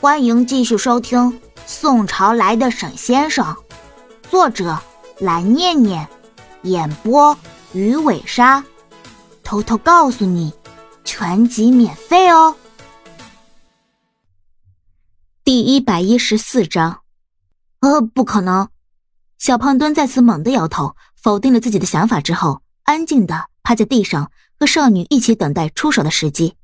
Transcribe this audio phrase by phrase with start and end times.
[0.00, 1.18] 欢迎继续收听
[1.66, 3.44] 《宋朝来的沈先生》，
[4.30, 4.80] 作者
[5.18, 6.08] 蓝念念，
[6.62, 7.36] 演播
[7.72, 8.64] 鱼尾鲨。
[9.42, 10.54] 偷偷告诉你，
[11.02, 12.54] 全集免费哦。
[15.42, 17.00] 第一百一十四章，
[17.80, 18.68] 呃，不可能！
[19.36, 24.30] 小胖墩再次猛地摇头，否定了自己的想法之后，安静的趴在地上，
[24.60, 26.54] 和少女一起等待出手的时机。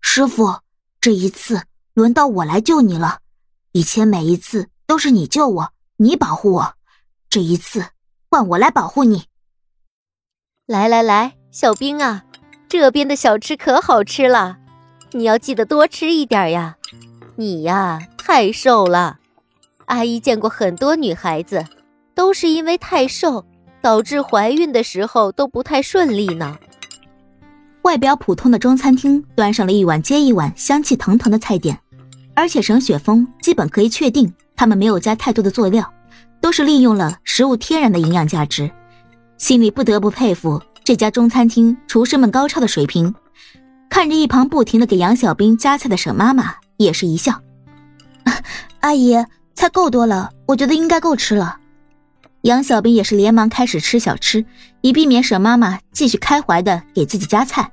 [0.00, 0.58] 师傅，
[1.00, 1.62] 这一次。
[1.96, 3.20] 轮到我来救你了，
[3.72, 6.74] 以前每一次都是你救我，你保护我，
[7.30, 7.86] 这一次
[8.28, 9.24] 换我来保护你。
[10.66, 12.26] 来来来，小兵啊，
[12.68, 14.58] 这边的小吃可好吃了，
[15.12, 16.76] 你要记得多吃一点呀。
[17.36, 19.18] 你呀，太瘦了，
[19.86, 21.64] 阿姨见过很多女孩子，
[22.14, 23.42] 都是因为太瘦，
[23.80, 26.58] 导致怀孕的时候都不太顺利呢。
[27.84, 31.80] 外表普通的中餐厅端上了一碗接一碗香气腾腾的菜点。
[32.36, 35.92] 而且沈雪峰基本可以确定，他们没有加太多的佐料，
[36.40, 38.70] 都是利用了食物天然的营养价值，
[39.38, 43.12] 心里不得不佩服这家中餐厅厨师们高超的水平。
[43.88, 47.40] 看着一旁不停的给杨小兵夹菜的沈妈妈，也是一笑
[48.80, 49.16] ：“阿姨，
[49.54, 51.58] 菜够多了，我觉得应该够吃了。”
[52.42, 54.44] 杨小兵也是连忙开始吃小吃，
[54.82, 57.72] 以避免沈妈妈继续开怀的给自己夹菜。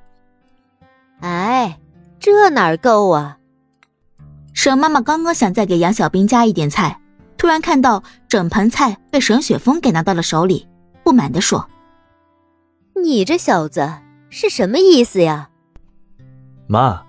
[1.20, 1.78] 哎，
[2.20, 3.38] 这哪够啊！
[4.54, 7.00] 沈妈妈刚刚想再给杨小兵加一点菜，
[7.38, 10.68] 突然看到整盆菜被沈雪峰给拿到了手里，
[11.04, 11.68] 不满地说
[12.96, 13.92] ：“你这小子
[14.30, 15.50] 是什么意思呀？”
[16.68, 17.04] 妈，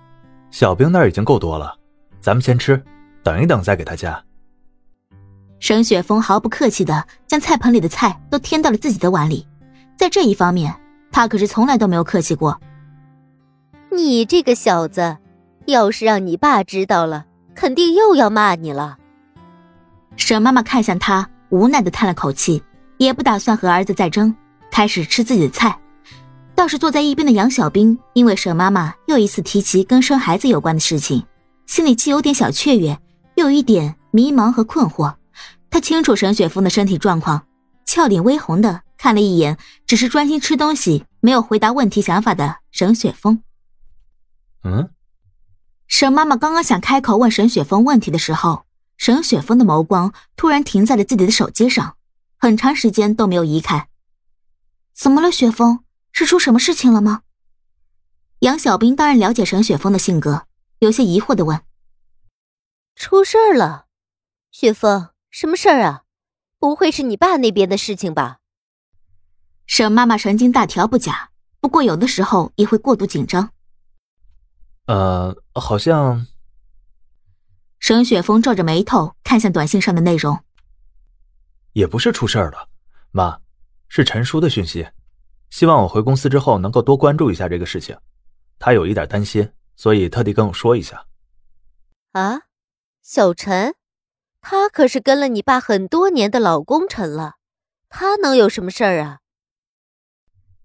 [0.51, 1.77] 小兵那儿已经够多了，
[2.19, 2.83] 咱们先吃，
[3.23, 4.21] 等一等再给他加。
[5.59, 9.47] 沈雪峰毫不客气的将菜盆里的菜都添到了自己的碗里，
[9.95, 10.75] 在这一方面，
[11.11, 12.59] 他可是从来都没有客气过。
[13.91, 15.17] 你这个小子，
[15.65, 17.25] 要是让你爸知道了。
[17.55, 18.97] 肯定又要骂你了。
[20.17, 22.61] 沈妈妈看向他，无奈的叹了口气，
[22.97, 24.35] 也不打算和儿子再争，
[24.69, 25.79] 开始吃自己的菜。
[26.53, 31.25] 倒是坐在一边的杨小兵，因为沈妈妈又一次提起跟生孩子有关的事情，
[31.65, 32.97] 心里既有点小雀跃，
[33.35, 35.13] 又有一点迷茫和困惑。
[35.69, 37.45] 他清楚沈雪峰的身体状况，
[37.85, 43.41] 俏脸微红的看了一眼，只是专心吃东西，没有回答问题想法的沈雪峰。
[44.63, 44.89] 嗯。
[45.97, 48.65] 沈妈妈刚刚想开口问沈雪峰问题的时候，
[48.97, 51.95] 沈雪峰的眸光突然停在了自己的手机上，
[52.37, 53.87] 很长时间都没有移开。
[54.93, 55.85] 怎么了，雪峰？
[56.11, 57.21] 是出什么事情了吗？
[58.39, 60.47] 杨小兵当然了解沈雪峰的性格，
[60.79, 61.61] 有些疑惑的问
[62.97, 63.85] ：“出事儿了？
[64.51, 66.03] 雪峰，什么事儿啊？
[66.59, 68.39] 不会是你爸那边的事情吧？”
[69.65, 71.29] 沈妈妈神经大条不假，
[71.61, 73.51] 不过有的时候也会过度紧张。
[74.85, 76.27] 呃，好像。
[77.79, 80.43] 沈雪峰皱着眉头看向短信上的内容。
[81.73, 82.69] 也不是出事儿了，
[83.11, 83.39] 妈，
[83.87, 84.87] 是陈叔的讯息，
[85.49, 87.95] 希望我回公司之后能够多关注一下这个事情。
[88.57, 91.05] 他有一点担心，所以特地跟我说一下。
[92.13, 92.43] 啊，
[93.03, 93.75] 小陈，
[94.41, 97.35] 他可是跟了你爸很多年的老功臣了，
[97.89, 99.19] 他能有什么事儿啊？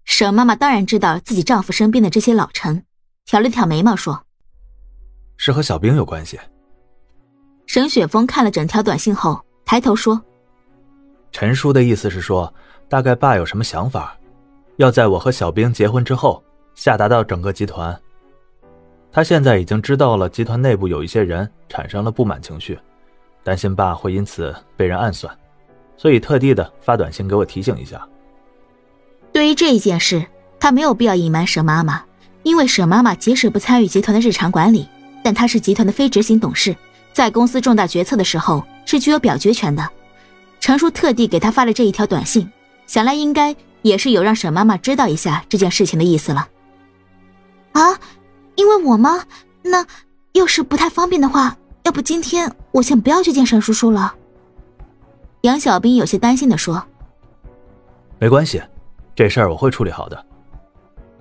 [0.05, 2.85] 沈妈妈当然知道自己丈夫身边的这些老臣。
[3.25, 4.21] 挑了挑眉毛，说
[5.37, 6.39] ：“是和小兵有关系。”
[7.65, 10.21] 沈雪峰看了整条短信后，抬头说
[11.31, 12.53] ：“陈叔的意思是说，
[12.89, 14.17] 大概爸有什么想法，
[14.75, 16.43] 要在我和小兵结婚之后
[16.75, 17.97] 下达到整个集团。
[19.13, 22.77] 他现在已经知道了集团内部有一些人产生了不满情绪，
[23.43, 25.33] 担心爸会因此被人暗算，
[25.95, 28.05] 所以特地的发短信给我提醒一下。
[29.31, 30.25] 对于这一件事，
[30.59, 32.03] 他没有必要隐瞒沈妈妈。”
[32.43, 34.87] 因为沈妈妈即使不参与集团的日常管理，
[35.23, 36.75] 但她是集团的非执行董事，
[37.13, 39.87] 在公司重大决策的时候是具有表决权的。
[40.59, 42.49] 程叔特地给她发了这一条短信，
[42.87, 46.47] 想来应该也是有让沈妈妈知道一下这件事情的意思了。
[47.73, 47.99] 啊，
[48.55, 49.23] 因为我吗？
[49.63, 49.85] 那
[50.33, 54.15] 要是不太方便的话，要不今天我先不要去见沈叔叔了。
[55.41, 56.83] 杨小兵有些担心的说
[58.19, 58.61] ：“没关系，
[59.15, 60.25] 这事儿我会处理好的。”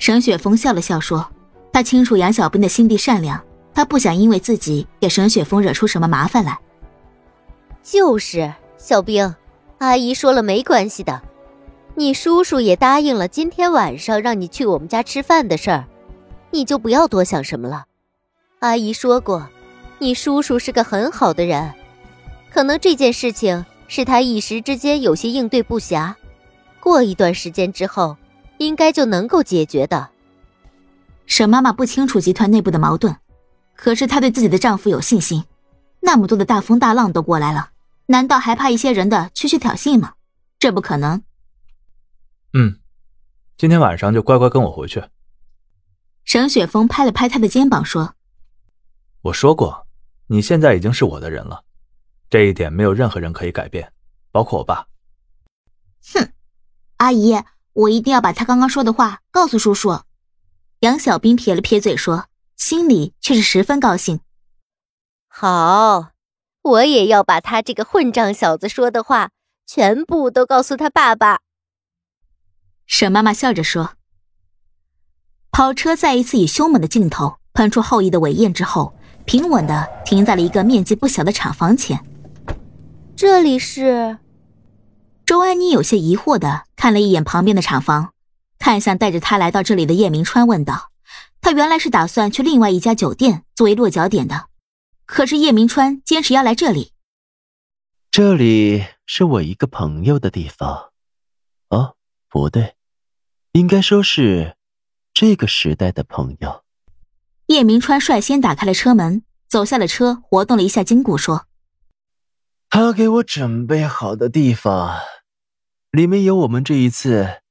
[0.01, 1.31] 沈雪峰笑了笑说
[1.71, 3.39] ：“他清楚杨小兵的心地善良，
[3.75, 6.59] 他不想因为自己给沈雪峰惹出什么麻烦来。”
[7.85, 9.35] 就是小兵，
[9.77, 11.21] 阿姨说了没关系的，
[11.95, 15.85] 你叔叔也答应了今天晚上让你去我们家吃饭的事儿，
[16.51, 17.85] 你就不要多想什么了。
[18.61, 19.47] 阿姨说过，
[19.99, 21.75] 你叔叔是个很好的人，
[22.51, 26.15] 可能这件事情是他一时之间有些应对不暇，
[26.81, 28.17] 过一段时间之后。
[28.61, 30.11] 应该就能够解决的。
[31.25, 33.17] 沈妈妈不清楚集团内部的矛盾，
[33.75, 35.43] 可是她对自己的丈夫有信心。
[36.01, 37.71] 那么多的大风大浪都过来了，
[38.07, 40.13] 难道还怕一些人的区区挑衅吗？
[40.59, 41.23] 这不可能。
[42.53, 42.79] 嗯，
[43.57, 45.03] 今天晚上就乖乖跟我回去。
[46.25, 48.15] 沈雪峰拍了拍他的肩膀说
[49.23, 49.87] ：“我说过，
[50.27, 51.65] 你现在已经是我的人了，
[52.29, 53.91] 这一点没有任何人可以改变，
[54.31, 54.87] 包括我爸。”
[56.13, 56.31] 哼，
[56.97, 57.35] 阿姨，
[57.81, 60.01] 我一定要把他刚刚说的话告诉叔叔。
[60.81, 64.21] 杨小兵撇了撇嘴说，心里却是十分高兴。
[65.29, 66.11] 好，
[66.63, 69.31] 我也要把他这个混账小子说的话
[69.67, 71.41] 全部都告诉他爸爸。
[72.87, 73.95] 沈妈妈笑着说。
[75.51, 78.95] 跑车再一次以凶猛的劲头喷出后羿的尾焰之后，
[79.25, 81.99] 平稳的停在了一个面积不小的厂房前。
[83.17, 84.19] 这里是？
[85.31, 88.15] 周安妮有些疑惑的看了一眼旁边的厂房，
[88.59, 90.91] 看向带着她来到这里的叶明川，问道
[91.41, 94.49] ：“他原来是打算去另外一家酒店作为落脚点的。”
[95.07, 96.91] 可是叶明川坚持要来这里。
[98.11, 100.91] 这里是我一个朋友的地方，
[101.69, 101.95] 哦，
[102.29, 102.75] 不对，
[103.53, 104.57] 应该说是
[105.15, 106.65] 这个时代的朋友。
[107.47, 111.47] 叶明川率先打开了车门，走下了车，活动了一下筋骨，说
[112.69, 114.99] ：“他给我准备好的地方，
[115.91, 117.43] 里面有我们这一次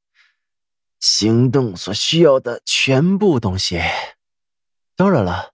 [0.99, 3.81] 行动所需要的全部东西。
[4.95, 5.53] 当然了。”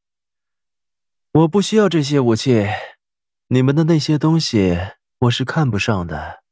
[1.36, 2.66] 我不需要这些武器，
[3.50, 4.80] 你们的那些东西
[5.20, 6.44] 我是看不上的。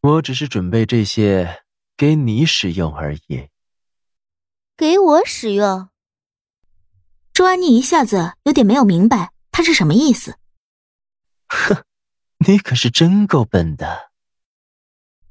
[0.00, 1.62] 我只是准备这些
[1.96, 3.50] 给你使用而已。
[4.76, 5.88] 给我使用？
[7.32, 10.36] 周安妮一下子有点没有明白他是什么意思。
[11.46, 11.84] 哼，
[12.44, 14.10] 你可是真够笨的。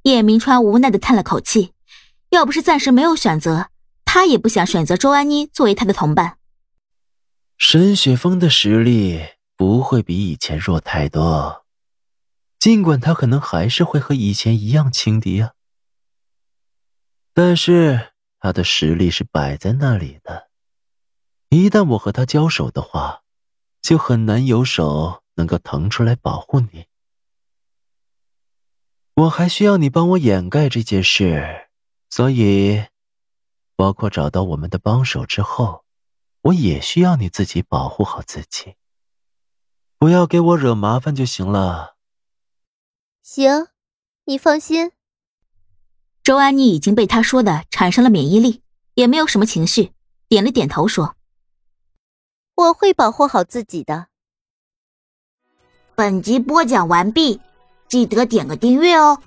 [0.04, 1.74] 叶明川无奈的叹了口气，
[2.30, 3.70] 要不是暂时没有选择，
[4.04, 6.38] 他也不想选择周安妮作为他的同伴。
[7.58, 9.22] 沈雪峰的实力
[9.56, 11.66] 不会比以前弱太多，
[12.60, 15.54] 尽管他可能还是会和以前一样轻敌啊，
[17.34, 18.12] 但是
[18.42, 20.50] 他的实力是摆在那里的。
[21.48, 23.22] 一旦我和他交手的话，
[23.82, 26.88] 就很难有手能够腾出来保护你。
[29.16, 31.70] 我还需要你帮我掩盖这件事，
[32.10, 32.86] 所以，
[33.76, 35.84] 包括找到我们的帮手之后。
[36.44, 38.76] 我也需要你自己保护好自己，
[39.98, 41.96] 不要给我惹麻烦就行了。
[43.22, 43.68] 行，
[44.26, 44.92] 你放心。
[46.22, 48.62] 周安妮已经被他说的产生了免疫力，
[48.96, 49.94] 也没有什么情绪，
[50.28, 51.16] 点了点头说
[52.56, 54.08] ：“我会保护好自己的。”
[55.96, 57.40] 本集播讲完毕，
[57.94, 59.20] 记得点个订阅哦。